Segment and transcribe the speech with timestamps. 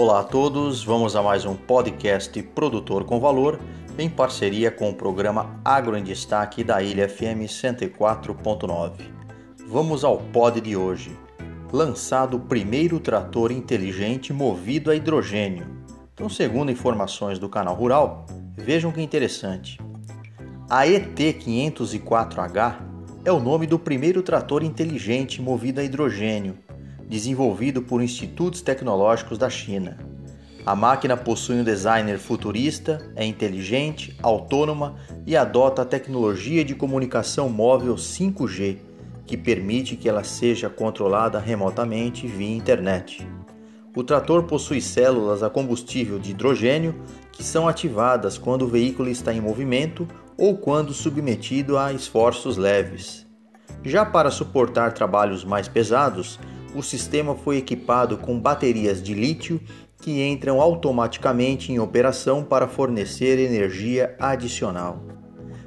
[0.00, 3.60] Olá a todos, vamos a mais um podcast Produtor com Valor,
[3.98, 8.92] em parceria com o programa Agro em Destaque da Ilha FM 104.9.
[9.68, 11.14] Vamos ao pod de hoje.
[11.70, 15.66] Lançado o primeiro trator inteligente movido a hidrogênio.
[16.14, 18.24] Então, segundo informações do canal Rural,
[18.56, 19.78] vejam que interessante.
[20.70, 22.76] A ET504H
[23.22, 26.56] é o nome do primeiro trator inteligente movido a hidrogênio
[27.10, 29.98] desenvolvido por institutos tecnológicos da China.
[30.64, 34.94] A máquina possui um designer futurista, é inteligente, autônoma
[35.26, 38.78] e adota a tecnologia de comunicação móvel 5G,
[39.26, 43.26] que permite que ela seja controlada remotamente via internet.
[43.96, 46.94] O trator possui células a combustível de hidrogênio
[47.32, 50.06] que são ativadas quando o veículo está em movimento
[50.38, 53.26] ou quando submetido a esforços leves.
[53.82, 56.38] Já para suportar trabalhos mais pesados,
[56.74, 59.60] o sistema foi equipado com baterias de lítio
[60.00, 65.02] que entram automaticamente em operação para fornecer energia adicional.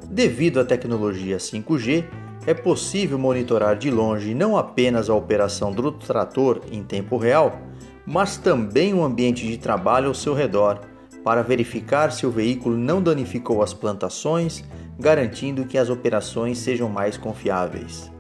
[0.10, 2.06] Devido à tecnologia 5G,
[2.46, 7.62] é possível monitorar de longe não apenas a operação do trator em tempo real,
[8.06, 10.82] mas também o ambiente de trabalho ao seu redor,
[11.24, 14.64] para verificar se o veículo não danificou as plantações,
[15.00, 18.12] garantindo que as operações sejam mais confiáveis.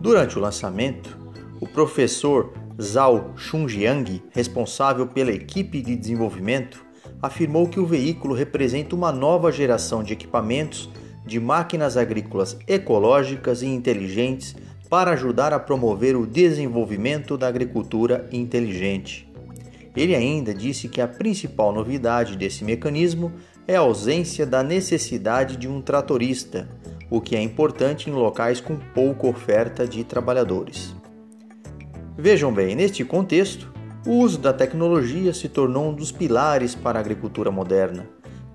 [0.00, 1.25] Durante o lançamento,
[1.60, 6.84] o professor Zhao Chunjiang, responsável pela equipe de desenvolvimento,
[7.22, 10.90] afirmou que o veículo representa uma nova geração de equipamentos
[11.24, 14.54] de máquinas agrícolas ecológicas e inteligentes
[14.88, 19.28] para ajudar a promover o desenvolvimento da agricultura inteligente.
[19.96, 23.32] Ele ainda disse que a principal novidade desse mecanismo
[23.66, 26.68] é a ausência da necessidade de um tratorista,
[27.10, 30.95] o que é importante em locais com pouca oferta de trabalhadores.
[32.18, 33.70] Vejam bem, neste contexto,
[34.06, 38.06] o uso da tecnologia se tornou um dos pilares para a agricultura moderna,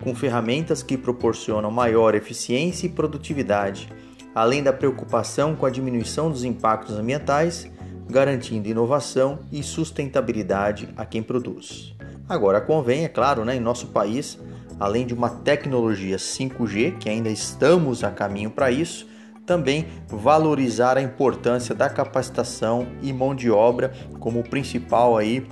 [0.04, 3.88] com ferramentas que proporcionam maior eficiência e produtividade,
[4.34, 7.70] além da preocupação com a diminuição dos impactos ambientais,
[8.10, 11.96] garantindo inovação e sustentabilidade a quem produz.
[12.28, 14.40] Agora convém, é claro, né, em nosso país,
[14.80, 19.06] além de uma tecnologia 5G, que ainda estamos a caminho para isso,
[19.46, 25.46] também valorizar a importância da capacitação e mão de obra como principal aí,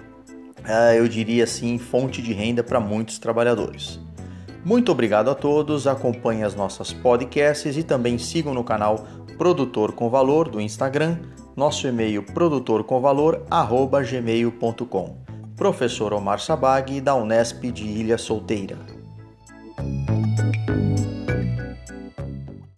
[0.65, 3.99] eh, eu diria assim, fonte de renda para muitos trabalhadores.
[4.63, 9.07] Muito obrigado a todos, acompanhem as nossas podcasts e também sigam no canal
[9.37, 11.17] Produtor com Valor do Instagram,
[11.55, 15.17] nosso e-mail produtorcomvalor@gmail.com.
[15.55, 18.98] Professor Omar Sabag da Unesp de Ilha Solteira.